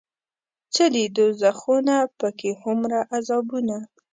څه 0.73 0.83
دي 0.93 1.05
دوزخونه 1.17 1.95
پکې 2.19 2.51
هومره 2.61 2.97
عذابونه 3.15 3.77